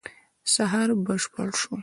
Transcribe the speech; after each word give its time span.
سهار 0.53 0.89
بشپړ 1.05 1.47
شو. 1.61 1.73